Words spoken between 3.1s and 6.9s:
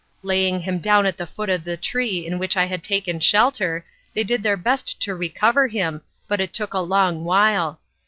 shelter, they did their best to recover him, but it took a